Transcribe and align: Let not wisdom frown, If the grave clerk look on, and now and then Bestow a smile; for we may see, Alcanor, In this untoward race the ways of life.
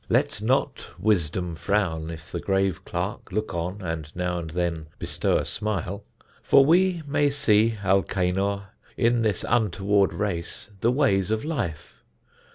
Let 0.09 0.41
not 0.41 0.99
wisdom 0.99 1.53
frown, 1.53 2.09
If 2.09 2.31
the 2.31 2.39
grave 2.39 2.83
clerk 2.85 3.31
look 3.31 3.53
on, 3.53 3.83
and 3.83 4.11
now 4.15 4.39
and 4.39 4.49
then 4.49 4.87
Bestow 4.97 5.37
a 5.37 5.45
smile; 5.45 6.03
for 6.41 6.65
we 6.65 7.03
may 7.05 7.29
see, 7.29 7.75
Alcanor, 7.83 8.63
In 8.97 9.21
this 9.21 9.45
untoward 9.47 10.11
race 10.15 10.69
the 10.79 10.91
ways 10.91 11.29
of 11.29 11.45
life. 11.45 12.03